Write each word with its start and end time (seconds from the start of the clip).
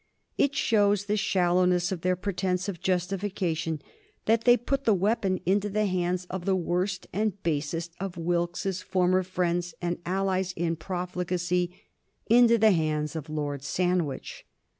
It 0.35 0.55
shows 0.55 1.05
the 1.05 1.15
shallowness 1.15 1.91
of 1.91 2.01
their 2.01 2.15
pretence 2.15 2.67
at 2.67 2.81
justification 2.81 3.83
that 4.25 4.45
they 4.45 4.57
put 4.57 4.83
the 4.85 4.95
weapon 4.95 5.39
into 5.45 5.69
the 5.69 5.85
hands 5.85 6.25
of 6.25 6.45
the 6.45 6.55
worst 6.55 7.05
and 7.13 7.39
basest 7.43 7.93
of 7.99 8.17
Wilkes's 8.17 8.81
former 8.81 9.21
friends 9.21 9.75
and 9.79 10.01
allies 10.03 10.53
in 10.57 10.75
profligacy, 10.75 11.75
into 12.25 12.57
the 12.57 12.71
hands 12.71 13.15
of 13.15 13.29
Lord 13.29 13.61
Sandwich. 13.61 14.43